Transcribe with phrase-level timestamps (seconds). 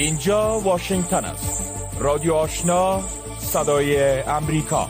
[0.00, 1.74] اینجا واشنگتن است.
[1.98, 3.00] رادیو آشنا
[3.38, 4.88] صدای امریکا.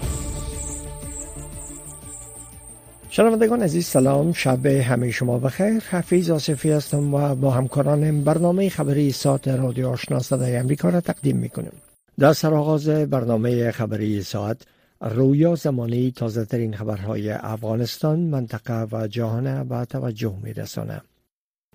[3.11, 4.33] شنوندگان عزیز سلام.
[4.33, 5.83] شب همه شما بخیر.
[5.91, 11.37] حفیظ آصفی هستم و با همکارانم برنامه خبری ساعت رادیو آشنا صدای امریکا را تقدیم
[11.37, 11.73] می‌کنیم.
[12.19, 14.63] در سرآغاز برنامه خبری ساعت
[15.01, 21.01] رویا زمانی تازه ترین خبرهای افغانستان منطقه و جهان به توجه میرسانه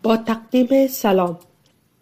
[0.03, 1.39] با تقدیم سلام.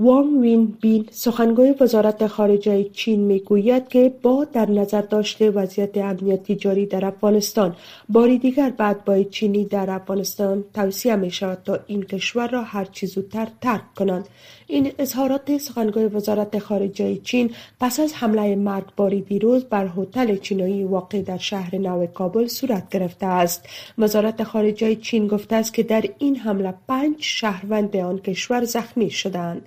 [0.03, 6.55] وانگ وین بین سخنگوی وزارت خارجه چین می‌گوید که با در نظر داشته وضعیت امنیتی
[6.55, 7.75] جاری در افغانستان.
[8.09, 12.85] باری دیگر بعد با چینی در افغانستان توصیه می شود تا این کشور را هر
[12.85, 14.27] چیز زودتر ترک کنند.
[14.67, 21.21] این اظهارات سخنگوی وزارت خارجه چین پس از حمله مرگباری دیروز بر هتل چینایی واقع
[21.21, 23.65] در شهر نو کابل صورت گرفته است.
[23.97, 29.65] وزارت خارجه چین گفته است که در این حمله پنج شهروند آن کشور زخمی شدند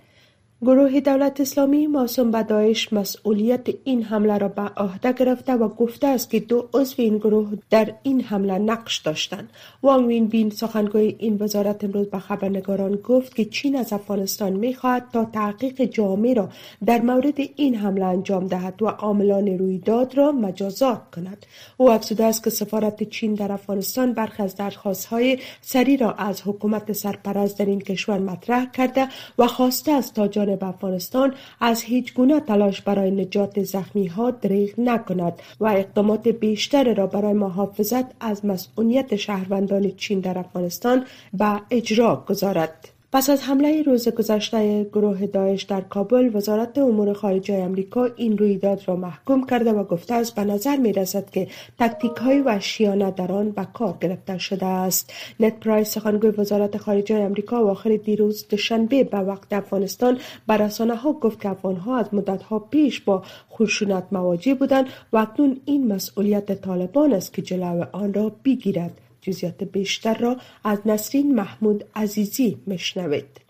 [0.63, 6.07] گروه دولت اسلامی موسوم به داعش مسئولیت این حمله را به عهده گرفته و گفته
[6.07, 9.51] است که دو عضو این گروه در این حمله نقش داشتند.
[9.83, 15.07] وانگ وین بین سخنگوی این وزارت امروز به خبرنگاران گفت که چین از افغانستان می‌خواهد
[15.13, 16.49] تا تحقیق جامع را
[16.87, 21.47] در مورد این حمله انجام دهد و عاملان رویداد را مجازات کند.
[21.77, 26.93] او افزوده است که سفارت چین در افغانستان برخی از درخواستهای سری را از حکومت
[26.93, 32.41] سرپرست در این کشور مطرح کرده و خواسته است تا جانب افغانستان از هیچ گونه
[32.41, 39.17] تلاش برای نجات زخمی ها دریغ نکند و اقدامات بیشتر را برای محافظت از مسئولیت
[39.17, 42.96] شهروندان چین در افغانستان به اجرا گذارد.
[43.17, 48.83] پس از حمله روز گذشته گروه داعش در کابل وزارت امور خارجه امریکا این رویداد
[48.87, 53.33] را محکوم کرده و گفته است به نظر می رسد که تکتیک های وحشیانه در
[53.33, 55.13] آن به کار گرفته شده است.
[55.41, 60.95] نت پرایس سخنگوی وزارت خارجه امریکا و آخر دیروز دوشنبه به وقت افغانستان به رسانه
[60.95, 65.61] ها گفت که افغان ها از مدت ها پیش با خشونت مواجه بودند و اکنون
[65.65, 69.06] این مسئولیت طالبان است که جلو آن را بگیرد.
[69.27, 73.41] جزیات بیشتر را از نسرین محمود عزیزی مشنوید.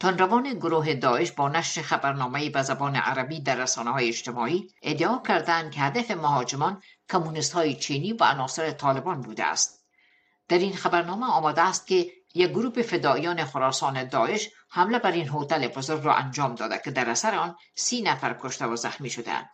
[0.00, 5.70] تانروان گروه داعش با نشر خبرنامه به زبان عربی در رسانه های اجتماعی ادعا کردند
[5.70, 9.84] که هدف مهاجمان کمونیست های چینی و عناصر طالبان بوده است.
[10.48, 15.68] در این خبرنامه آمده است که یک گروه فدایان خراسان داعش حمله بر این هتل
[15.68, 19.50] بزرگ را انجام داده که در اثر آن سی نفر کشته و زخمی شدند.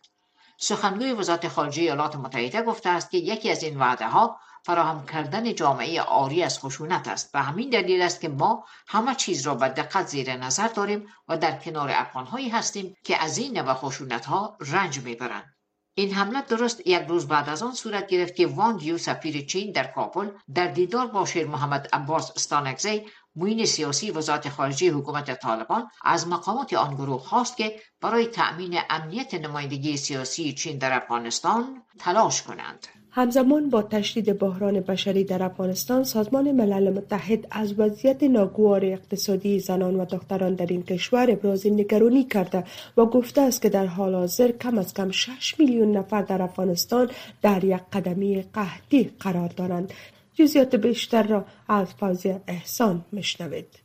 [0.57, 5.55] سخنگوی وزارت خارجه ایالات متحده گفته است که یکی از این وعده ها فراهم کردن
[5.55, 9.67] جامعه آری از خشونت است و همین دلیل است که ما همه چیز را به
[9.67, 14.57] دقت زیر نظر داریم و در کنار افغانهایی هستیم که از این نوع خشونت ها
[14.59, 15.55] رنج می‌برند
[15.93, 19.71] این حمله درست یک روز بعد از آن صورت گرفت که وان یو سفیر چین
[19.71, 23.05] در کابل در دیدار با شیر محمد عباس استانکزی
[23.35, 29.33] موین سیاسی وزارت خارجه حکومت طالبان از مقامات آن گروه خواست که برای تأمین امنیت
[29.33, 32.87] نمایندگی سیاسی چین در افغانستان تلاش کنند.
[33.13, 39.95] همزمان با تشدید بحران بشری در افغانستان سازمان ملل متحد از وضعیت ناگوار اقتصادی زنان
[39.95, 42.63] و دختران در این کشور ابراز نگرانی کرده
[42.97, 47.09] و گفته است که در حال حاضر کم از کم 6 میلیون نفر در افغانستان
[47.41, 49.93] در یک قدمی قحطی قرار دارند.
[50.33, 53.80] جزئیات بیشتر را از فوزی احسان مشنوید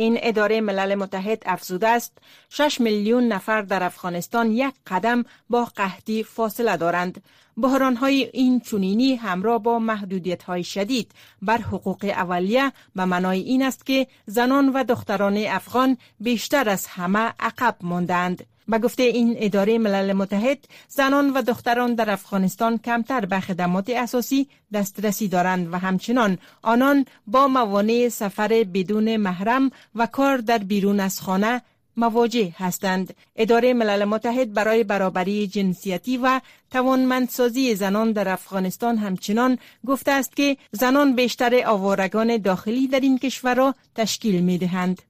[0.00, 6.22] این اداره ملل متحد افزوده است 6 میلیون نفر در افغانستان یک قدم با قحطی
[6.22, 7.22] فاصله دارند.
[7.56, 13.62] بحران های این چونینی همراه با محدودیت های شدید بر حقوق اولیه به منای این
[13.62, 18.46] است که زنان و دختران افغان بیشتر از همه عقب ماندند.
[18.68, 20.58] به گفته این اداره ملل متحد
[20.88, 27.48] زنان و دختران در افغانستان کمتر به خدمات اساسی دسترسی دارند و همچنان آنان با
[27.48, 31.62] موانع سفر بدون محرم و کار در بیرون از خانه
[31.98, 33.14] مواجه هستند.
[33.36, 36.40] اداره ملل متحد برای برابری جنسیتی و
[36.70, 43.54] توانمندسازی زنان در افغانستان همچنان گفته است که زنان بیشتر آوارگان داخلی در این کشور
[43.54, 45.02] را تشکیل می دهند.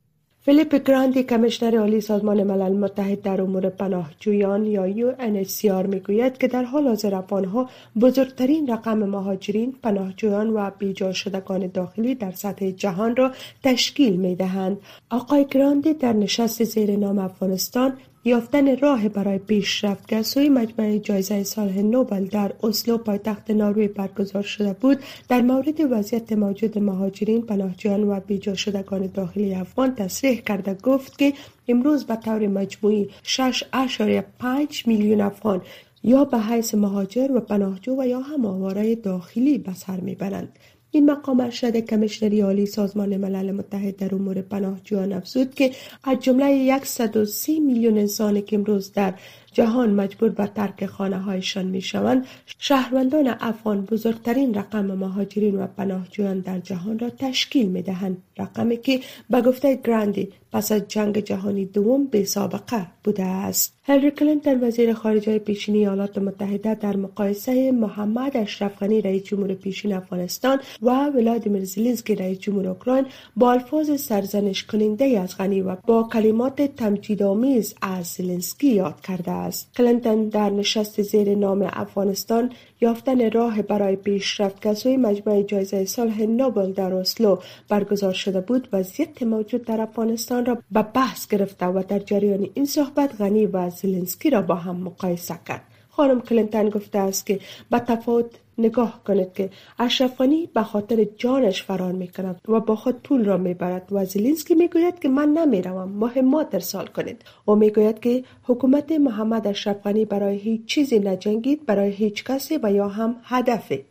[0.49, 6.63] فیلیپ گراندی کمشنر عالی سازمان ملل متحد در امور پناهجویان یا UNHCR می‌گوید که در
[6.63, 13.33] حال حاضر افغانها بزرگترین رقم مهاجرین پناهجویان و بیجا شدگان داخلی در سطح جهان را
[13.63, 14.79] تشکیل می دهند.
[15.11, 17.93] آقای گراندی در نشست زیر نام افغانستان
[18.29, 23.89] یافتن راه برای پیشرفت که از سوی مجمع جایزه صلح نوبل در اسلو پایتخت نروژ
[23.89, 24.99] برگزار شده بود.
[25.29, 31.33] در مورد وضعیت موجود مهاجرین پناهجویان و بیجا شدگان داخلی افغان تصریح کرده گفت که
[31.69, 35.63] امروز به طور مجموعی 6.5 میلیون افغان
[36.05, 40.59] یا به حیث مهاجر و پناهجو و یا هم آواره داخلی به سر می‌برند.
[40.91, 45.71] این مقام ارشد کمیشنری عالی سازمان ملل متحد در امور پناهجویان افزود که
[46.05, 49.15] از جمله 130 میلیون انسانی که امروز در
[49.53, 52.27] جهان مجبور به ترک خانه هایشان می شوند
[52.59, 59.01] شهروندان افغان بزرگترین رقم مهاجرین و پناهجویان در جهان را تشکیل می دهند رقمی که
[59.31, 63.75] به گفته گراندی پس از جنگ جهانی دوم بی سابقه بوده است.
[63.85, 69.93] هیلاری کلینتون وزیر خارجه پیشینی ایالات متحده در مقایسه محمد اشرف غنی رئیس جمهور پیشین
[69.93, 73.07] افغانستان و ولادیمیر زلنسکی رئیس جمهور اوکراین
[73.37, 79.33] با الفاظ سرزنش کننده از غنی و با کلمات تمجیدآمیز از زلنسکی یاد کرده
[79.77, 85.85] کلینتون در نشست زیر نام افغانستان یافتن راه برای پیشرفت که از سوی مجمع جایزه
[85.85, 87.37] صلح نوبل در اسلو
[87.69, 92.67] برگزار شده بود وضعیت موجود در افغانستان را به بحث گرفته و در جریان این
[92.67, 95.63] صحبت غنی و زلنسکی را با هم مقایسه کرد.
[95.89, 97.41] خانم کلینتون گفته است که
[97.71, 100.23] به تفاوت نگاه کنید که اشرف
[100.55, 104.55] به خاطر جانش فرار می کند و با خود پول را می برد و زلینسکی
[104.55, 107.23] می گوید که من نمی روم مهمات ارسال کنید.
[107.45, 112.73] او می گوید که حکومت محمد اشرف برای هیچ چیزی نجنگید برای هیچ کسی و
[112.73, 113.85] یا هم هدفی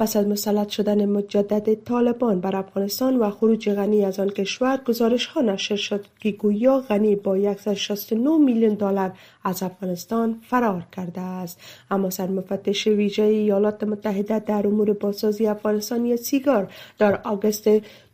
[0.00, 5.26] پس از مسلط شدن مجدد طالبان بر افغانستان و خروج غنی از آن کشور گزارش
[5.26, 9.12] ها نشر شد که گویا غنی با 169 میلیون دلار
[9.44, 11.60] از افغانستان فرار کرده است
[11.90, 17.68] اما سرمفتش ویژه ایالات متحده در امور بازسازی افغانستان سیگار در آگوست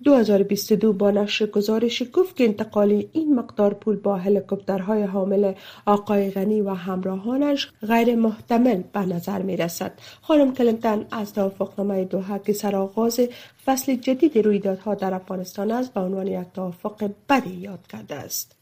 [0.04, 5.52] 2022 با نشر گزارشی گفت که انتقال این مقدار پول با هلیکوپترهای حامل
[5.86, 9.92] آقای غنی و همراهانش غیر محتمل به نظر می رسد.
[10.22, 11.34] خانم کلینتون از
[11.76, 13.20] توافقنامه دوحه که سرآغاز
[13.64, 18.56] فصل جدید رویدادها در افغانستان است به عنوان یک توافق بدی یاد کرده است.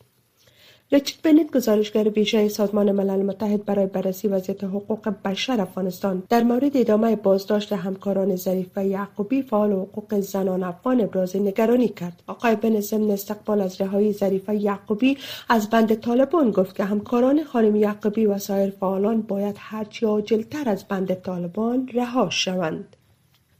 [0.93, 6.77] ریچارد بنت گزارشگر ویژه سازمان ملل متحد برای بررسی وضعیت حقوق بشر افغانستان در مورد
[6.77, 12.81] ادامه بازداشت همکاران ظریف و یعقوبی فعال حقوق زنان افغان ابراز نگرانی کرد آقای بنت
[12.81, 15.19] ضمن استقبال از رهایی ظریف یعقوبی
[15.49, 20.85] از بند طالبان گفت که همکاران خانم یعقوبی و سایر فعالان باید هرچی عاجلتر از
[20.85, 22.94] بند طالبان رها شوند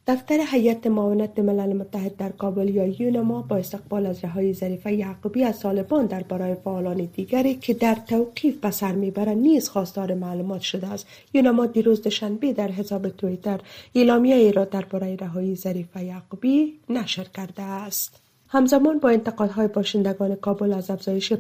[0.07, 5.45] دفتر هیئت معاونت ملل متحد در کابل یا یونما با استقبال از رهایی ظریف یعقوبی
[5.45, 10.87] از طالبان برای فعالان دیگری که در توقیف به سر می‌برند نیز خواستار معلومات شده
[10.87, 11.07] است.
[11.35, 13.61] یونما دیروز دوشنبه در حساب تویتر
[13.95, 18.24] اعلامیه ای را درباره رهایی ظریف یعقوبی نشر کرده است.
[18.55, 21.33] همزمان با انتقادهای باشندگان کابل از افزایش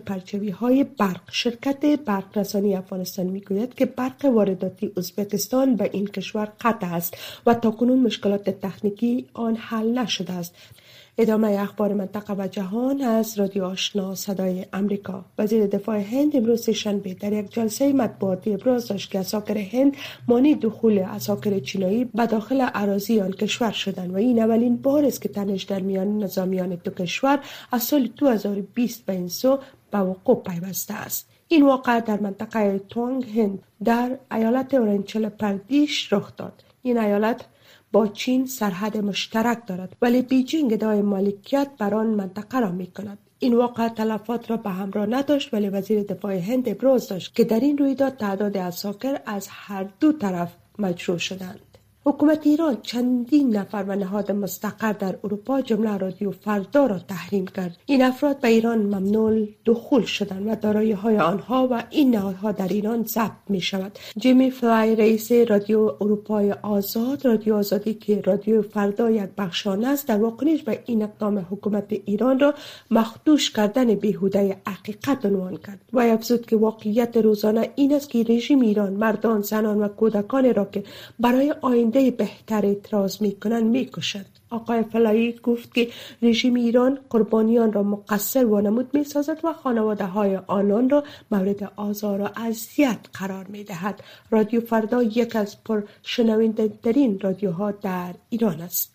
[0.60, 6.86] های برق شرکت برق رسانی افغانستان می‌گوید که برق وارداتی ازبکستان به این کشور قطع
[6.86, 7.16] است
[7.46, 10.54] و تاکنون مشکلات تکنیکی آن حل نشده است.
[11.18, 15.24] ادامه اخبار منطقه و جهان از رادیو آشنا صدای امریکا.
[15.38, 19.96] وزیر دفاع هند امروز شنبه در یک جلسه مطبوعاتی ابراز داشت که اساکر هند
[20.28, 25.22] مانی دخول اساکر چینایی به داخل اراضی آن کشور شدند و این اولین بار است
[25.22, 27.38] که تنش در میان نظامیان دو کشور
[27.72, 29.58] از سال 2020 به این سو
[29.90, 31.28] به وقوع پیوسته است.
[31.48, 36.64] این واقع در منطقه تونگ هند در ایالت اورنچل پردیش رخ داد.
[36.82, 37.44] این ایالت
[37.94, 43.18] با چین سرحد مشترک دارد ولی بیجینگ ادعای مالکیت بر آن منطقه را می کند
[43.38, 47.60] این واقع تلفات را به همراه نداشت ولی وزیر دفاع هند ابراز داشت که در
[47.60, 51.73] این رویداد تعداد عساکر از هر دو طرف مجروح شدند.
[52.06, 57.76] حکومت ایران چندین نفر و نهاد مستقر در اروپا جمله رادیو فردا را تحریم کرد.
[57.86, 62.68] این افراد به ایران ممنوع دخول شدند و دارایی های آنها و این نهادها در
[62.68, 69.10] ایران ضبط می شود جیمی فلای رئیس رادیو اروپای آزاد رادیو آزادی که رادیو فردا
[69.10, 72.54] یک بخش آن است در واکنش به این اقدام حکومت ایران را
[72.90, 75.80] مخدوش کردن بیهوده حقیقت عنوان کرد.
[75.92, 80.64] و افزود که واقعیت روزانه این است که رژیم ایران مردان زنان و کودکان را
[80.64, 80.84] که
[81.18, 85.88] برای آینده بهتر اعتراض می‌کنند می‌کشد آقای فلایی گفت که
[86.22, 92.20] رژیم ایران قربانیان را مقصر وانمود می سازد و خانواده های آنان را مورد آزار
[92.20, 94.02] و اذیت قرار می دهد.
[94.30, 98.93] رادیو فردا یک از پر شنونده ترین رادیوها در ایران است.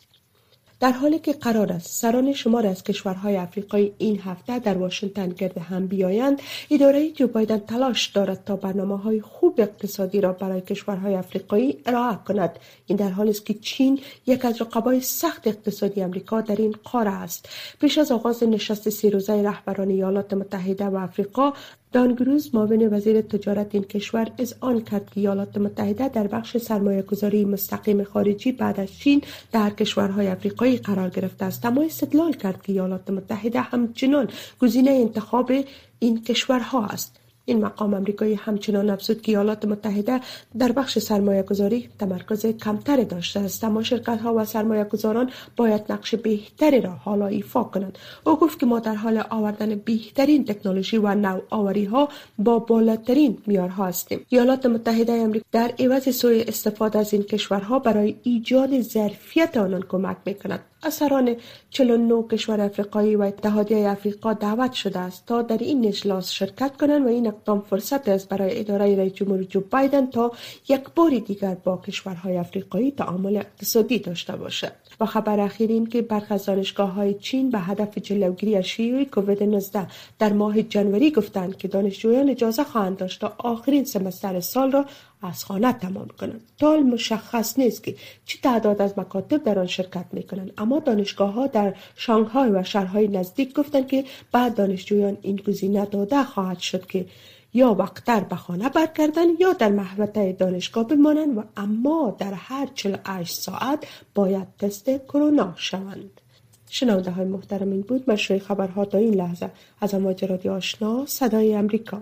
[0.79, 5.57] در حالی که قرار است سران شمار از کشورهای افریقایی این هفته در واشنگتن گرد
[5.57, 11.15] هم بیایند اداره جو بایدن تلاش دارد تا برنامه های خوب اقتصادی را برای کشورهای
[11.15, 12.59] افریقایی ارائه کند.
[12.85, 17.11] این در حالی است که چین یک از رقبای سخت اقتصادی امریکا در این قاره
[17.11, 17.49] است.
[17.81, 21.53] پیش از آغاز نشست سی روزه رهبران ایالات متحده و افریقا
[21.91, 24.27] دانگروز معاون وزیر تجارت این کشور
[24.61, 29.69] آن کرد که ایالات متحده در بخش سرمایه گذاری مستقیم خارجی بعد از چین در
[29.69, 31.65] کشورهای افریقایی قرار گرفته است.
[31.65, 34.27] اما استدلال کرد که ایالات متحده همچنان
[34.61, 35.51] گزینه انتخاب
[35.99, 37.18] این کشورها است.
[37.49, 40.19] این مقام امریکایی همچنان افزود که ایالات متحده
[40.57, 45.81] در بخش سرمایه گذاری تمرکز کمتری داشته است اما شرکت ها و سرمایه گذاران باید
[45.89, 47.97] نقش بهتری را حالا ایفا کنند.
[48.25, 53.85] او گفت که ما در حال آوردن بهترین تکنولوژی و نوآوری ها با بالاترین میارها
[53.85, 54.25] هستیم.
[54.29, 60.17] ایالات متحده امریکا در عوض سوی استفاده از این کشورها برای ایجاد ظرفیت آنان کمک
[60.25, 61.35] می کند اثران
[61.69, 67.05] 49 کشور افریقایی و اتحادیه افریقا دعوت شده است تا در این اجلاس شرکت کنند
[67.05, 70.31] و این اقدام فرصت است برای اداره رئیس جمهور جو بایدن تا
[70.69, 74.71] یک بار دیگر با کشورهای افریقایی تعامل اقتصادی داشته باشد.
[74.99, 79.03] و خبر اخیر این که برخی از دانشگاه های چین به هدف جلوگیری از شیوع
[79.03, 79.87] کووید 19
[80.19, 84.85] در ماه جنوری گفتند که دانشجویان اجازه خواهند داشت تا آخرین سمستر سال را
[85.21, 86.41] از خانه تمام کنند.
[86.57, 87.95] تا مشخص نیست که
[88.25, 92.63] چه تعداد از مکاتب در آن شرکت می کنند اما دانشگاه ها در شانگهای و
[92.63, 97.05] شهرهای نزدیک گفتند که بعد دانشجویان این گزینه داده خواهد شد که
[97.53, 103.35] یا وقتتر به خانه برگردن یا در محوطه دانشگاه بمانند و اما در هر 48
[103.35, 106.21] ساعت باید تست کرونا شوند.
[106.69, 109.51] شنونده های محترم این بود مشروع خبرها تا این لحظه.
[109.81, 112.01] از امواج رادیو آشنا صدای امریکا.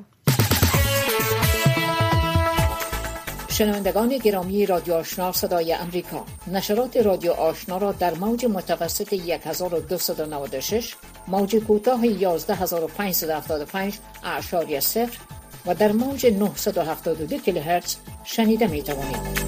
[3.57, 10.95] شنوندگان گرامی رادیو آشنا صدای امریکا نشرات رادیو آشنا را در موج متوسط 1296
[11.27, 15.17] موج کوتاه 11575 اعشاری صفر
[15.65, 19.47] و در موج 972 کیلوهرتز شنیده می توانید.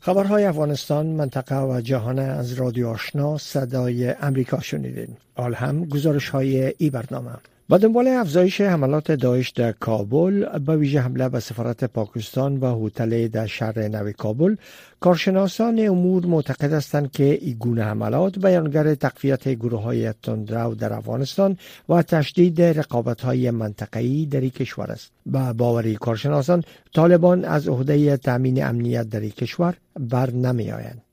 [0.00, 5.16] خبرهای افغانستان منطقه و جهان از رادیو آشنا صدای امریکا شنیدین.
[5.36, 7.30] آل هم گزارش های ای برنامه
[7.68, 13.28] با دنبال افزایش حملات داعش در کابل به ویژه حمله به سفارت پاکستان و هتل
[13.28, 14.56] در شهر نو کابل
[15.00, 21.56] کارشناسان امور معتقد هستند که این گونه حملات بیانگر تقویت گروه های تندرو در افغانستان
[21.88, 25.12] و تشدید رقابت های منطقه‌ای در این کشور است.
[25.26, 31.05] به باوری کارشناسان طالبان از عهده تامین امنیت در این کشور بر نمی آیند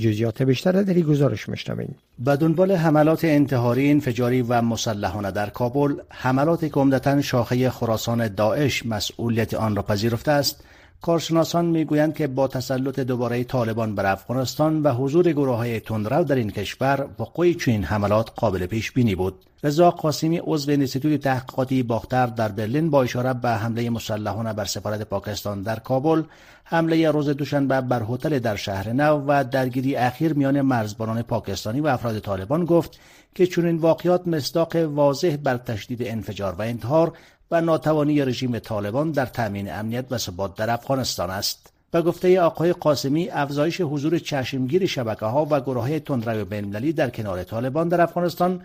[0.00, 1.94] جزیات بیشتر در این گزارش میشنویم.
[2.18, 8.86] به دنبال حملات انتحاری انفجاری و مسلحانه در کابل حملات که عمدتا شاخه خراسان داعش
[8.86, 10.64] مسئولیت آن را پذیرفته است.
[11.02, 16.36] کارشناسان می‌گویند که با تسلط دوباره طالبان بر افغانستان و حضور گروه های تندرو در
[16.36, 19.34] این کشور وقوع چنین حملات قابل پیش بینی بود.
[19.64, 25.02] رضا قاسمی عضو انستیتوت تحقیقاتی باختر در برلین با اشاره به حمله مسلحانه بر سفارت
[25.02, 26.22] پاکستان در کابل
[26.64, 31.86] حمله روز دوشنبه بر هتل در شهر نو و درگیری اخیر میان مرزبانان پاکستانی و
[31.86, 33.00] افراد طالبان گفت
[33.34, 37.12] که چنین واقعات مصداق واضح بر تشدید انفجار و انتحار
[37.50, 41.72] و ناتوانی رژیم طالبان در تامین امنیت و ثبات در افغانستان است.
[41.90, 47.10] به گفته آقای قاسمی افزایش حضور چشمگیر شبکه ها و گروه های تندرو بینالمللی در
[47.10, 48.62] کنار طالبان در افغانستان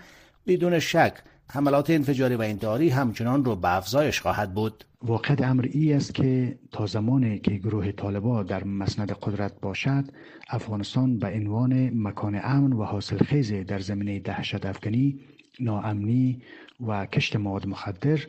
[0.47, 1.13] بدون شک
[1.47, 6.57] حملات انفجاری و انتحاری همچنان رو به افزایش خواهد بود واقع امر ای است که
[6.71, 10.03] تا زمانی که گروه طالبا در مسند قدرت باشد
[10.49, 15.19] افغانستان به عنوان مکان امن و حاصل خیز در زمینه دهشت افغانی
[15.59, 16.41] ناامنی
[16.87, 18.19] و کشت مواد مخدر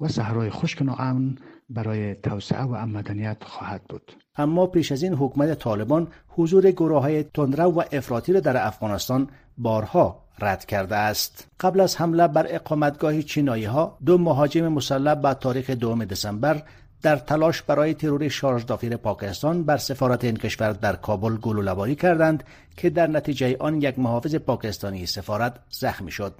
[0.00, 1.38] و صحرای خشک ناامن
[1.70, 4.12] برای توسعه و مدنیت خواهد بود.
[4.36, 9.28] اما پیش از این حکومت طالبان حضور گروه های تندرو و افراطی را در افغانستان
[9.58, 11.48] بارها رد کرده است.
[11.60, 16.62] قبل از حمله بر اقامتگاه چینایی ها دو مهاجم مسلح با تاریخ دوم دسامبر
[17.02, 22.44] در تلاش برای ترور شارژ دافیر پاکستان بر سفارت این کشور در کابل گلوله‌باری کردند
[22.76, 26.34] که در نتیجه آن یک محافظ پاکستانی سفارت زخمی شد.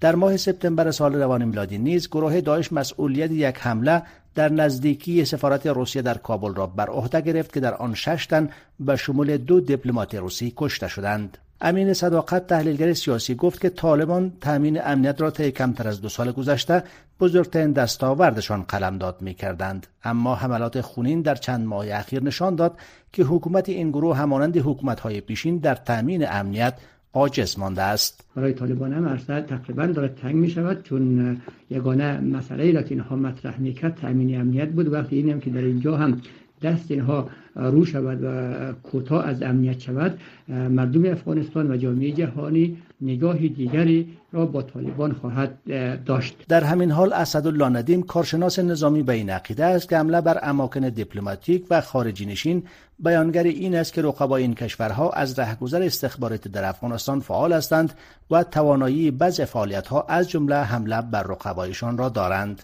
[0.00, 4.02] در ماه سپتامبر سال روان میلادی نیز گروه داعش مسئولیت یک حمله
[4.34, 8.48] در نزدیکی سفارت روسیه در کابل را بر عهده گرفت که در آن شش تن
[8.80, 14.80] به شمول دو دیپلمات روسی کشته شدند امین صداقت تحلیلگر سیاسی گفت که طالبان تامین
[14.84, 16.82] امنیت را طی کمتر از دو سال گذشته
[17.20, 19.86] بزرگترین دستاوردشان قلمداد می کردند.
[20.04, 22.78] اما حملات خونین در چند ماه اخیر نشان داد
[23.12, 26.74] که حکومت این گروه همانند حکومت‌های پیشین در تامین امنیت
[27.14, 28.24] عاجز مانده است.
[28.36, 31.36] برای طالبان هم عرصه تقریبا داره تنگ می شود چون
[31.70, 34.92] یگانه مسئله را که اینها مطرح می‌کرد تامین امنیت بود.
[34.92, 36.20] وقتی این هم که در اینجا هم
[36.62, 40.18] دست اینها رو شود و کوتاه از امنیت شود
[40.48, 45.58] مردم افغانستان و جامعه جهانی نگاه دیگری را با طالبان خواهد
[46.04, 46.36] داشت.
[46.48, 50.80] در همین حال اسدالله ندیم کارشناس نظامی به این عقیده است که حمله بر اماکن
[50.80, 52.62] دیپلماتیک و خارجی نشین
[52.98, 57.92] بیانگر این است که رقبای این کشورها از رهگذر استخباراتی در افغانستان فعال هستند
[58.30, 62.62] و توانایی بعض فعالیتها از جمله حمله بر رقبایشان را دارند.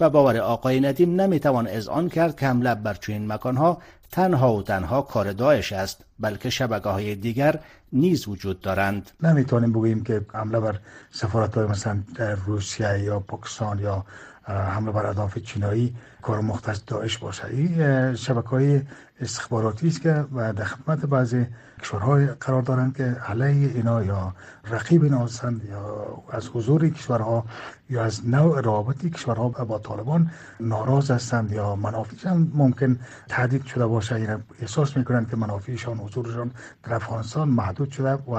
[0.00, 3.78] و باور آقای ندیم نمی‌توان آن کرد که حمله بر چنین مکانها
[4.14, 7.60] تنها و تنها کار داعش است بلکه شبکه های دیگر
[7.92, 9.10] نیز وجود دارند.
[9.22, 10.78] نمی‌تونیم بگوییم که حمله بر
[11.10, 12.02] سفارت های مثلا
[12.46, 14.04] روسیه یا پاکستان یا
[14.46, 17.46] حمله بر اهداف چینایی کار مختص داعش باشه.
[17.46, 18.82] این شبکه های
[19.20, 21.46] استخباراتی است که در خدمت بعضی
[21.82, 24.34] کشورهای قرار دارند که علیه اینا یا
[24.70, 27.44] رقیب اینا هستند یا از حضور کشورها
[27.90, 34.14] یا از نوع رابطی کشورها با طالبان ناراض هستند یا منافعشان ممکن تهدید شده باشه.
[34.14, 36.50] اینا احساس می‌کنند که منافعشان حضورشان
[36.82, 38.34] در افغانستان محدود شده و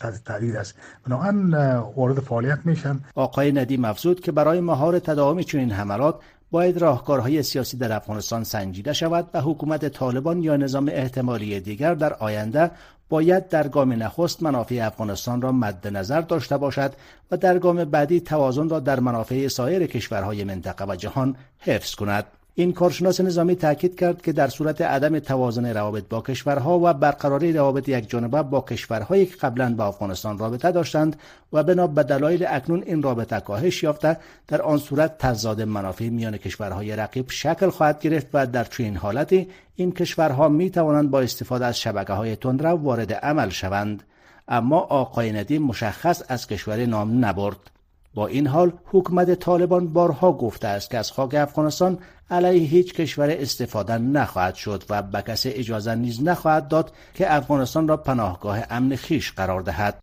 [0.00, 0.74] تحت تهدید است.
[1.06, 1.54] بنابراین
[1.96, 3.00] وارد فعالیت میشن.
[3.14, 6.20] آقای ندیم افزود که برای مهار تداوم چنین حملات
[6.50, 12.14] باید راهکارهای سیاسی در افغانستان سنجیده شود و حکومت طالبان یا نظام احتمالی دیگر در
[12.14, 12.70] آینده
[13.08, 16.92] باید در گام نخست منافع افغانستان را مد نظر داشته باشد
[17.30, 22.24] و در گام بعدی توازن را در منافع سایر کشورهای منطقه و جهان حفظ کند.
[22.58, 27.52] این کارشناس نظامی تاکید کرد که در صورت عدم توازن روابط با کشورها و برقراری
[27.52, 31.16] روابط یک جانبه با کشورهایی که قبلا با افغانستان رابطه داشتند
[31.52, 34.16] و بنا به دلایل اکنون این رابطه کاهش یافته
[34.48, 39.48] در آن صورت تضاد منافع میان کشورهای رقیب شکل خواهد گرفت و در چنین حالتی
[39.76, 44.02] این کشورها می توانند با استفاده از شبکه های تندرو وارد عمل شوند.
[44.48, 47.77] اما آقای ندیم مشخص از کشور نام نبرد.
[48.18, 51.98] با این حال حکومت طالبان بارها گفته است که از خاک افغانستان
[52.30, 57.88] علیه هیچ کشور استفاده نخواهد شد و به کسی اجازه نیز نخواهد داد که افغانستان
[57.88, 59.98] را پناهگاه امن خیش قرار دهد.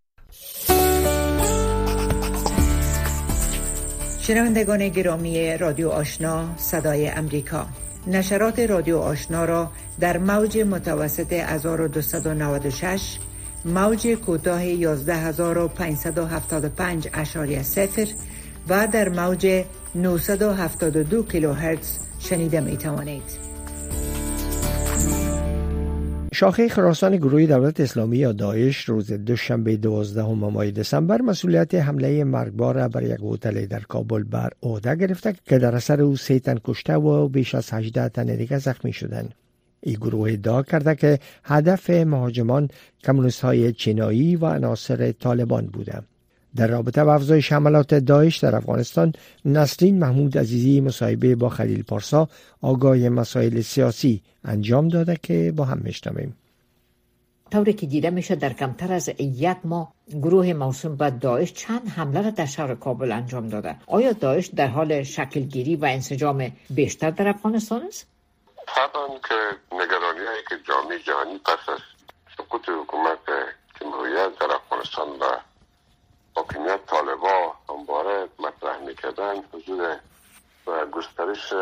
[4.19, 7.65] شنوندگان گرامی رادیو آشنا صدای امریکا
[8.07, 13.17] نشرات رادیو آشنا را در موج متوسط 1296
[13.65, 18.07] موج کوتاه 11575 اشاری سفر
[18.69, 19.63] و در موج
[19.95, 23.45] 972 کیلوهرتز شنیده می توانید.
[26.33, 32.87] شاخه خراسان گروه دولت اسلامی یا داعش روز دوشنبه 12 ماه دسامبر مسئولیت حمله مرگبار
[32.87, 36.95] بر یک هتل در کابل بر عهده گرفته که در اثر او سه تن کشته
[36.95, 39.33] و بیش از 18 تن دیگر زخمی شدند.
[39.85, 42.69] این گروه ادعا کرده که هدف مهاجمان
[43.03, 46.01] کمونیست های چینایی و عناصر طالبان بوده.
[46.55, 49.13] در رابطه با افزایش حملات داعش در افغانستان
[49.45, 52.29] نسرین محمود عزیزی مصاحبه با خلیل پارسا
[52.61, 56.35] آگاه مسائل سیاسی انجام داده که با هم میشنویم.
[57.51, 62.21] طوری که دیده میشه در کمتر از یک ماه گروه موسوم به داعش چند حمله
[62.21, 63.75] را در شهر کابل انجام داده.
[63.87, 68.14] آیا داعش در حال شکلگیری و انسجام بیشتر در افغانستان است؟
[68.67, 71.79] طبعا که نگرانی هایی که جامعه جهانی پس از
[72.37, 73.19] سقوط حکومت
[73.81, 75.37] جمهوریت در افغانستان و
[76.35, 79.99] حاکمیت طالبا همواره مطرح می‌کردن حضور
[80.67, 81.53] و گسترش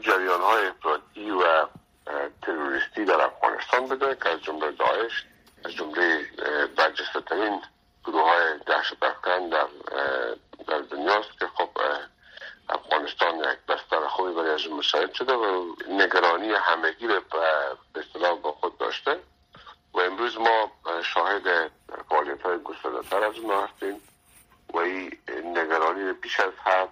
[0.00, 1.66] جریان های افراطی و
[2.42, 5.24] تروریستی در افغانستان بده که از جمله داعش
[5.64, 6.26] از جمله
[6.76, 7.62] برجسته ترین
[8.04, 9.66] گروه های دهشت افکن در,
[10.66, 11.70] در دنیاست که خب
[12.68, 17.20] افغانستان یک بستر خوبی برای از مساعد شده و نگرانی همگی به
[17.94, 19.20] اصطلاح با خود داشته.
[19.94, 21.70] و امروز ما شاهد
[22.08, 24.00] فعالیت های گسترده تر از اونها هستیم
[24.68, 25.10] و این
[25.58, 26.88] نگرانی بیش از حد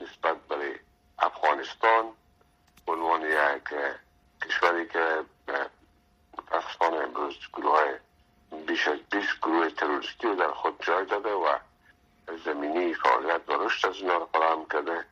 [0.00, 0.74] نسبت برای
[1.18, 2.04] افغانستان
[2.86, 3.68] به عنوان یک
[4.42, 5.24] کشوری که
[6.52, 7.94] افغانستان امروز گروه های
[8.66, 11.58] بیش از 20 گروه تروریستی رو در خود جای داده و
[12.44, 15.04] زمینی فعالیت و رشد از اینا رو فراهم کرده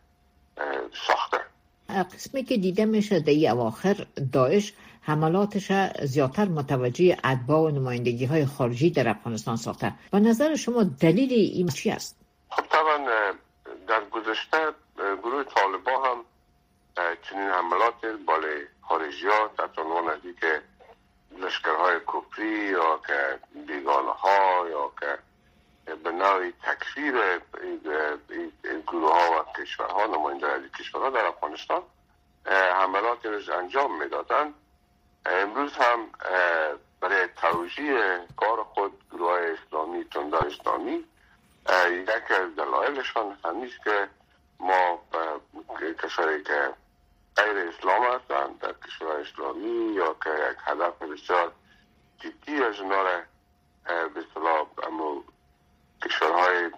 [1.07, 1.41] ساخته
[1.89, 8.91] قسمی که دیده میشه در اواخر داعش حملاتش زیادتر متوجه ادبا و نمایندگی های خارجی
[8.91, 12.17] در افغانستان ساخته و نظر شما دلیل این چی است؟
[12.71, 12.99] طبعا
[13.89, 14.59] در گذشته
[15.23, 16.25] گروه طالبا هم
[17.31, 20.63] چنین حملات بالای خارجی ها در عنوان که
[21.39, 25.19] لشکرهای کپری یا که بیگانه ها یا که
[26.05, 27.15] به نوعی تکفیر
[27.63, 31.83] این گروه ها و کشورها نماینده از کشورها در افغانستان
[32.47, 34.55] حملات رو انجام می‌دادند
[35.27, 36.09] امروز هم
[37.01, 41.05] برای توجیه کار خود گروه اسلامی تندار اسلامی
[41.91, 44.09] یک از دلایلشان همیست که
[44.61, 45.01] ما
[46.03, 46.75] کشوری که
[47.37, 51.53] غیر اسلام هستند در کشور اسلامی یا که یک هدف بسیار
[52.19, 53.21] جدی از اونا را
[54.15, 54.25] به
[56.03, 56.71] کشورهای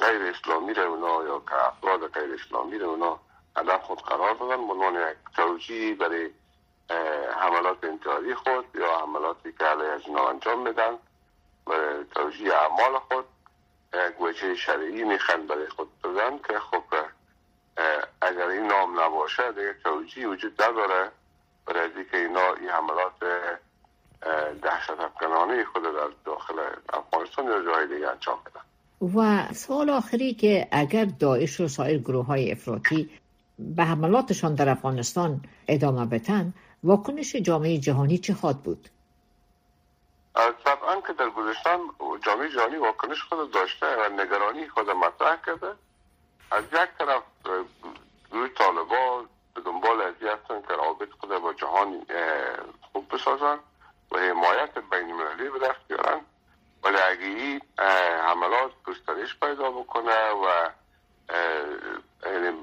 [0.00, 3.20] غیر اسلامی رو اونا یا که افراد غیر اسلامی رو اونا
[3.56, 6.30] هدف خود قرار دادن عنوان یک توجیه برای
[7.40, 10.92] حملات انتحاری خود یا حملاتی که علیه از انجام میدن
[11.66, 11.72] و
[12.14, 13.24] توجیه اعمال خود
[13.94, 16.82] یک وجه شرعی میخند برای خود بدن که خب
[18.22, 21.10] اگر این نام نباشه دیگه توجیه وجود نداره
[21.66, 23.12] برای که اینا این حملات
[24.62, 26.54] دهشت افغانانه خود در داخل
[26.92, 28.60] افغانستان یا جای دیگه انجام بدن.
[29.16, 33.10] و سوال آخری که اگر داعش و سایر گروه های افراطی
[33.60, 38.88] به حملاتشان در افغانستان ادامه بتن واکنش جامعه جهانی چه خواد بود؟
[40.64, 41.78] طبعا که در گذشتن
[42.24, 45.74] جامعه جهانی واکنش خود داشته و نگرانی خود مطرح کرده
[46.50, 47.22] از یک طرف
[48.30, 52.06] گروه طالبان به دنبال ازی هستن که روابط خود با جهان
[52.92, 53.58] خوب بسازن
[54.12, 56.20] و حمایت بین المللی به دست بیارن
[56.84, 57.60] ولی اگه این
[58.26, 60.70] حملات گسترش پیدا بکنه و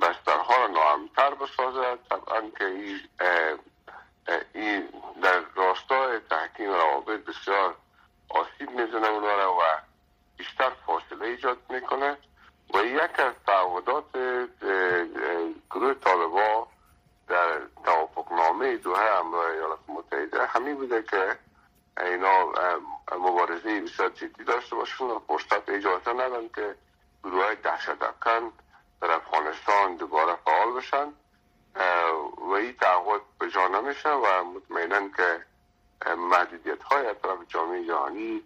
[0.01, 2.65] بسترها را ناامتر بسازه طبعا که
[4.53, 4.89] این
[5.21, 7.75] در راستای تحکیم روابط بسیار
[8.29, 9.61] آسیب می‌زنه اونا و
[10.37, 12.17] بیشتر فاصله ایجاد می‌کنه.
[12.73, 14.05] و یک از تعهدات
[15.71, 16.67] گروه طالبا
[17.27, 21.37] در توافقنامه دوحه امرای ایالات متحده همین بوده که
[22.01, 22.51] اینا
[23.11, 26.75] مبارزه بسیار جدی داشته باشن و فرصت اجازه ندن که
[27.23, 28.51] گروه های دهشت افکن
[29.01, 31.07] در افغانستان دوباره فعال بشن
[32.37, 35.39] و این تعهد به جا نمیشه و مطمئنا که
[36.15, 38.41] محدودیت های اطراف جامعه جهانی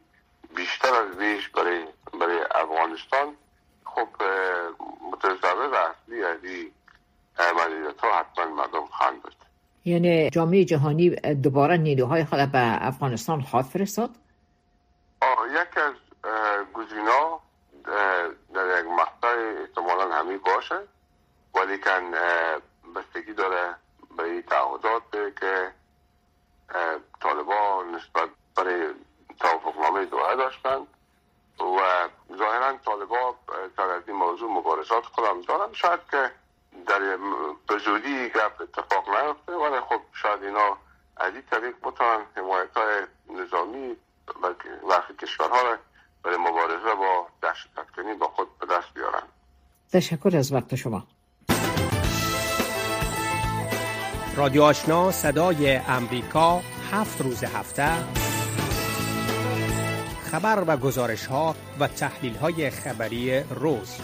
[0.56, 1.86] بیشتر از بیش برای
[2.20, 3.36] برای افغانستان
[3.86, 4.08] خب
[5.12, 6.72] متضرر اصلی از این
[7.56, 9.36] محدودیت ها حتما مردم خواهند بود
[9.86, 14.10] یعنی جامعه جهانی دوباره نیروهای خود به افغانستان خواهد فرستاد؟
[15.52, 15.94] یک از
[16.74, 17.40] گزینا
[18.54, 20.80] در یک مقطع احتمالا همی باشه.
[21.54, 22.12] ولی کن
[22.96, 23.76] بستگی داره
[24.18, 25.04] به این تعهدات
[25.40, 25.72] که
[27.22, 28.94] طالبان نسبت برای
[29.40, 30.88] توافقنامه دوحه داشتند
[31.60, 33.34] و ظاهرا طالبان
[33.78, 36.32] تا از این موضوع مبارزات خودم دارن شاید که
[36.88, 37.00] در
[37.68, 40.78] به زودی گپ اتفاق نیفته ولی خب شاید اینا
[41.18, 43.98] از این طریق بتونن حمایت های نظامی
[44.84, 45.78] وقتی کشورها را
[46.24, 49.24] برای مبارزه با دشت افکنی با خود به دست بیارن.
[49.92, 51.08] تشکر از وقت شما.
[54.36, 57.92] رادیو آشنا صدای امریکا هفت روز هفته.
[60.32, 64.02] خبر و گزارش ها و تحلیل های خبری روز.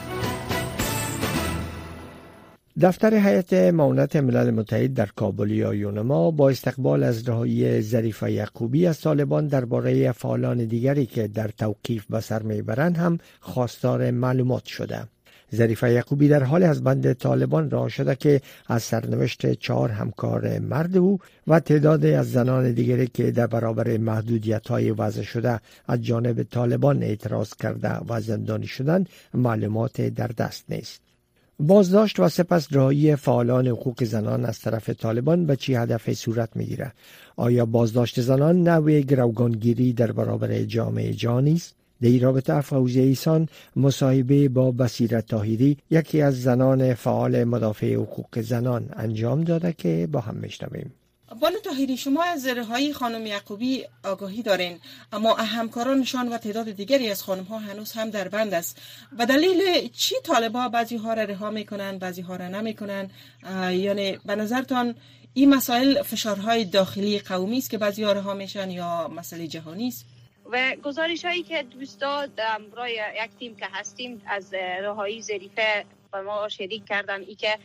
[2.82, 8.88] دفتر هیئت معاونت ملل متحد در کابل یا یونما با استقبال از رهایی ظریف یعقوبی
[8.88, 15.04] از طالبان درباره فعالان دیگری که در توقیف به سر می‌برند هم خواستار معلومات شده
[15.56, 20.98] ظریف یعقوبی در حال از بند طالبان راه شده که از سرنوشت چهار همکار مرد
[20.98, 26.44] او و تعداد از زنان دیگری که در برابر محدودیت های وضع شده از جانب
[26.44, 31.07] طالبان اعتراض کرده و زندانی شدن معلومات در دست نیست.
[31.60, 36.94] بازداشت و سپس رهایی فعالان حقوق زنان از طرف طالبان به چی هدف صورت می‌گیره
[37.36, 43.48] آیا بازداشت زنان نوع گروگانگیری در برابر جامعه جانی است؟ در این رابطه فوزی ایسان
[43.76, 50.20] مصاحبه با بصیرت تاهیری یکی از زنان فعال مدافع حقوق زنان انجام داده که با
[50.20, 50.92] هم میشنویم
[51.36, 54.80] بانو تاهیری شما از های خانم یعقوبی آگاهی دارین
[55.12, 58.82] اما همکارانشان و تعداد دیگری از خانم ها هنوز هم در بند است.
[59.18, 63.10] و دلیل چی طالبا بعضی ها را رها می‌کنن بعضی ها را نمی‌کنن؟
[63.72, 64.96] یعنی به نظرتان
[65.34, 70.06] این مسائل فشارهای داخلی قومی است که بعضی ها رها میشن یا مسئله جهانی است؟
[70.52, 72.28] و گزارش هایی که دوستا
[72.76, 77.58] برای یک تیم که هستیم از رهایی ظریفه با ما شریک کردن ای که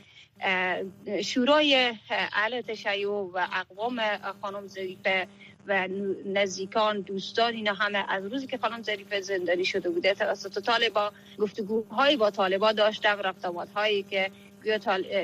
[1.24, 4.00] شورای اهل تشیع و اقوام
[4.42, 5.28] خانم ظریفه
[5.66, 5.88] و
[6.26, 12.16] نزدیکان دوستان اینا همه از روزی که خانم ظریفه زندانی شده بوده توسط طالبا گفتگوهایی
[12.16, 14.30] با طالبا داشتم رفتمات هایی که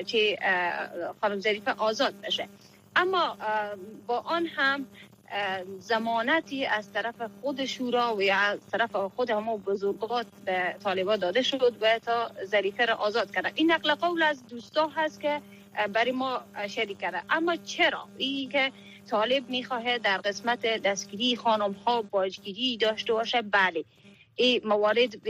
[0.07, 0.39] چه
[1.21, 2.49] خانم ظریفه آزاد بشه.
[2.97, 3.37] اما
[4.07, 4.87] با آن هم
[5.79, 11.77] زمانتی از طرف خود شورا و از طرف خود همه بزرگات به طالبا داده شد
[11.81, 13.53] و تا ظریفه را آزاد کرده.
[13.55, 15.41] این نقل قول از دوستا هست که
[15.93, 17.23] برای ما شریک کرده.
[17.31, 18.73] اما چرا؟ این که
[19.11, 23.85] طالب می‌خواه در قسمت دستگیری خانم ها باجگیری داشته باشه؟ بله.
[24.37, 25.23] این موارد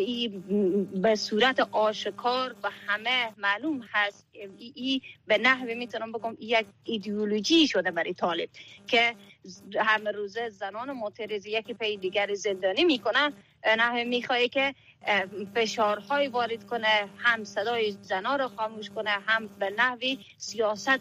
[1.03, 4.27] به صورت آشکار و همه معلوم هست.
[4.75, 8.49] ای به نحوه می‌تونم بگم یک ایدئولوژی شده برای طالب
[8.87, 9.15] که
[9.81, 13.33] همه روزه زنان معترض یکی پی دیگر زندانی می‌کنن
[13.67, 14.75] نحوه می‌خواه که
[15.55, 21.01] فشارهای وارد کنه هم صدای زنان رو خاموش کنه هم به نحوی سیاست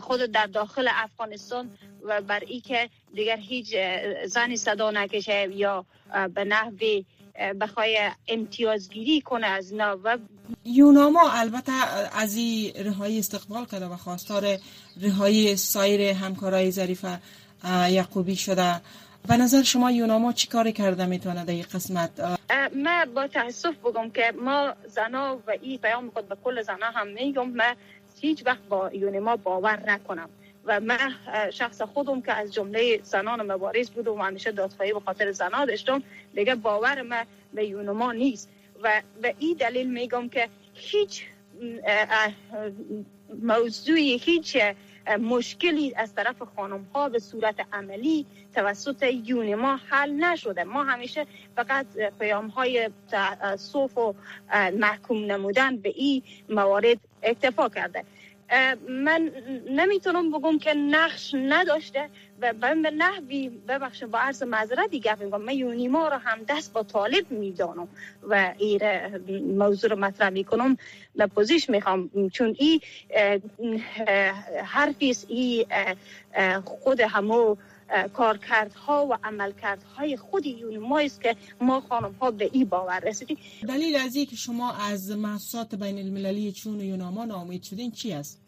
[0.00, 3.76] خود در داخل افغانستان و بر ای که دیگر هیچ
[4.24, 5.84] زنی صدا نکشه یا
[6.34, 7.04] به نحوی
[7.60, 10.18] بخوای امتیازگیری کنه از اینا و
[10.64, 11.72] یوناما البته
[12.18, 14.58] از این رهایی استقبال کرده و خواستار
[15.02, 17.04] رهایی سایر همکارای ظریف
[17.90, 18.80] یعقوبی شده.
[19.28, 22.10] به نظر شما یوناما چی کار کرده می‌تونه در این قسمت؟
[22.74, 27.08] من با تاسف بگم که ما زنا و این پیام خود به کل زنا هم
[27.08, 27.74] میگم من
[28.20, 30.28] هیچ وقت با یونما باور نکنم.
[30.66, 31.14] و من
[31.50, 36.02] شخص خودم که از جمله زنان مبارز بودم و همیشه دادخواهی به خاطر زنا داشتم
[36.34, 38.50] دیگه باور من به یونما نیست.
[38.82, 41.24] و به این دلیل میگم که هیچ
[43.42, 44.56] موضوعی هیچ
[45.20, 50.64] مشکلی از طرف خانم ها به صورت عملی توسط یونما حل نشده.
[50.64, 51.86] ما همیشه فقط
[52.18, 52.90] پیام های
[53.56, 54.14] صوف و
[54.78, 58.04] محکوم نمودن به این موارد اکتفا کرده.
[58.88, 59.32] من
[59.70, 62.08] نمی‌تونم بگم که نقش نداشته
[62.40, 65.40] و من به نحوی ببخشم با عرض معذرتی گفت میگم.
[65.40, 67.88] من یونیما رو هم دست با طالب می‌دانم
[68.28, 68.80] و این
[69.58, 70.76] موضوع رو مطرح می‌کنم
[71.16, 72.10] به پوزیش می‌خوام.
[72.32, 72.80] چون این
[74.64, 75.66] حرفیست ای
[76.64, 77.56] خود همو
[78.12, 83.96] کارکردها و عملکردهای خود یونما است که ما خانم ها به این باور رسیدیم دلیل
[83.96, 88.40] از که شما از محصولات بین المللی چون یوناما نامید شدین چی است؟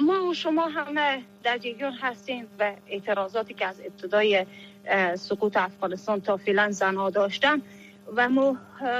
[0.00, 4.46] ما و شما همه در جریان هستیم و اعتراضاتی که از ابتدای
[5.14, 7.62] سقوط افغانستان تا فعلا زنها داشتم
[8.16, 8.28] و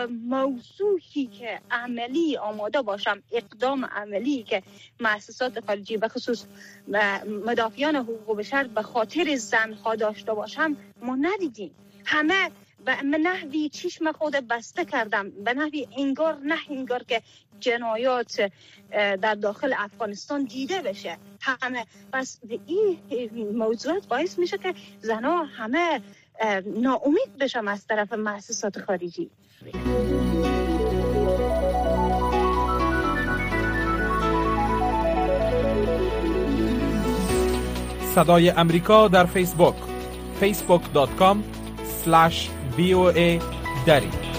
[0.08, 4.62] موضوعی که عملی آماده باشم اقدام عملی که
[5.00, 6.44] مؤسسات خارجی به خصوص
[7.46, 11.70] مدافعان حقوق بشر به خاطر زنها داشته باشم ما ندیدیم.
[12.04, 12.50] همه
[12.84, 15.30] به نحوی چشم خود بسته کردم.
[15.30, 17.22] به نحوی انگار نه انگار که
[17.60, 18.52] جنایات
[18.92, 21.18] در داخل افغانستان دیده بشه.
[21.40, 21.86] همه.
[22.12, 26.00] پس این موضوعات باعث میشه که زنها همه
[26.66, 29.30] ناامید بشم از طرف مؤسسات خارجی.
[38.14, 39.74] صدای امریکا در فیسبوک.
[40.40, 41.36] facebook.com
[42.04, 43.40] slash voa
[43.86, 44.31] دری.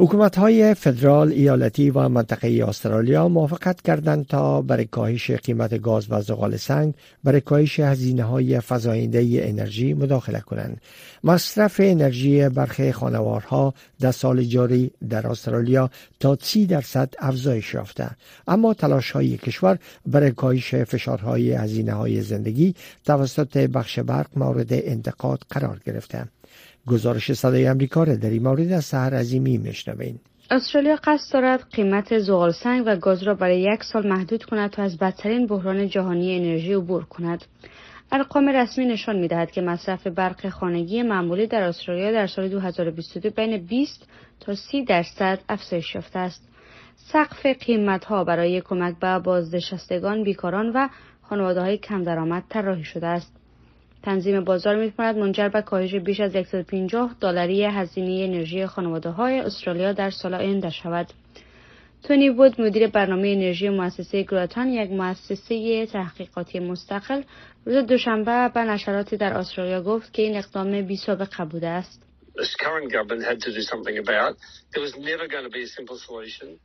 [0.00, 6.22] حکومت های فدرال، ایالتی و منطقه استرالیا موافقت کردند تا برای کاهش قیمت گاز و
[6.22, 10.80] زغال سنگ برای کاهش هزینه های فزاینده انرژی مداخله کنند.
[11.24, 18.10] مصرف انرژی برخی خانوارها در سال جاری در استرالیا تا 30 درصد افزایش یافته
[18.48, 25.40] اما تلاش های کشور برای کاهش فشارهای هزینه های زندگی توسط بخش برق مورد انتقاد
[25.50, 26.24] قرار گرفته
[26.86, 30.18] گزارش صدای امریکا را در این مورد از سهر عظیمی میشنوین
[30.50, 34.82] استرالیا قصد دارد قیمت زغال سنگ و گاز را برای یک سال محدود کند تا
[34.82, 37.44] از بدترین بحران جهانی انرژی عبور کند
[38.12, 43.56] ارقام رسمی نشان می‌دهد که مصرف برق خانگی معمولی در استرالیا در سال 2022 بین
[43.56, 44.08] 20
[44.40, 46.48] تا 30 درصد افزایش یافته است.
[46.96, 50.88] سقف قیمت ها برای کمک به بازنشستگان، بیکاران و
[51.22, 53.37] خانواده های کم درآمد طراحی شده است.
[54.02, 59.92] تنظیم بازار می منجر به کاهش بیش از 150 دلاری هزینه انرژی خانواده های استرالیا
[59.92, 61.06] در سال آینده شود.
[62.02, 67.22] تونی بود مدیر برنامه انرژی مؤسسه گراتان یک مؤسسه تحقیقاتی مستقل
[67.64, 72.07] روز دوشنبه به نشراتی در استرالیا گفت که این اقدام بی سابقه بوده است.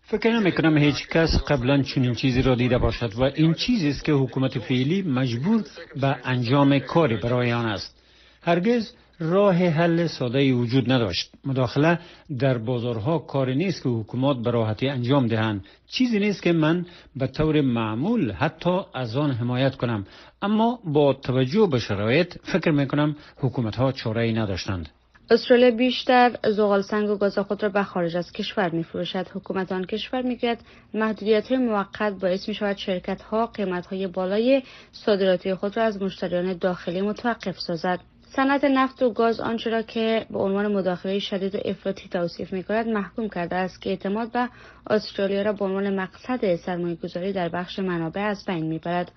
[0.01, 4.03] فکر نمی کنم هیچ کس قبلا چنین چیزی را دیده باشد و این چیزی است
[4.05, 5.63] که حکومت فعلی مجبور
[5.95, 7.95] به انجام کاری برای آن است.
[8.41, 11.31] هرگز راه حل ساده وجود نداشت.
[11.45, 11.99] مداخله
[12.39, 15.65] در بازارها کاری نیست که حکومات به راحتی انجام دهند.
[15.87, 20.05] چیزی نیست که من به طور معمول حتی از آن حمایت کنم.
[20.41, 24.89] اما با توجه به شرایط فکر می کنم حکومت ها چاره ای نداشتند.
[25.33, 29.27] استرالیا بیشتر زغال سنگ و گاز خود را به خارج از کشور می فروشد.
[29.33, 30.59] حکومت آن کشور می‌گوید
[30.93, 36.01] محدودیت های موقت باعث می شود شرکت ها قیمت های بالای صادراتی خود را از
[36.01, 37.99] مشتریان داخلی متوقف سازد.
[38.35, 42.63] صنعت نفت و گاز آنچه را که به عنوان مداخله شدید و افراطی توصیف می
[42.63, 44.49] کند محکوم کرده است که اعتماد به
[44.89, 49.11] استرالیا را به عنوان مقصد سرمایه گذاری در بخش منابع از بین می‌برد.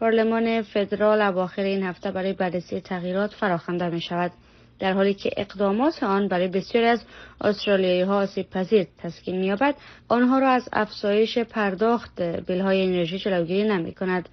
[0.00, 4.32] پارلمان فدرال اواخر این هفته برای بررسی تغییرات فراخوانده می شود.
[4.78, 7.02] در حالی که اقدامات آن برای بسیاری از
[7.40, 9.74] استرالیایی ها آسیب پذیر تسکین مییابد
[10.08, 14.28] آنها را از افزایش پرداخت های انرژی جلوگیری نمی کند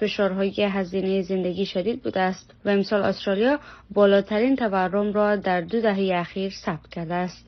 [0.00, 3.58] فشارهای هزینه زندگی شدید بوده است و امسال استرالیا
[3.90, 7.47] بالاترین تورم را در دو دهه اخیر ثبت کرده است.